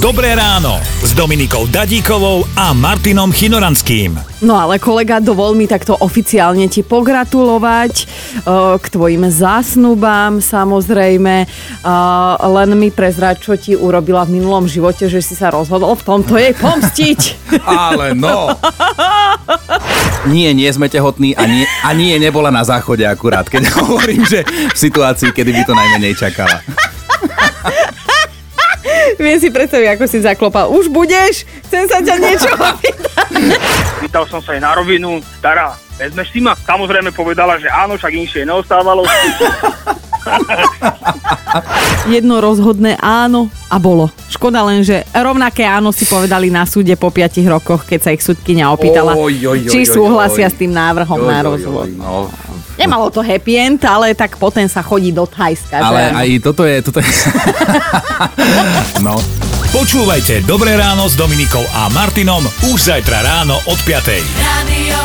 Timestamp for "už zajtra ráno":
62.74-63.60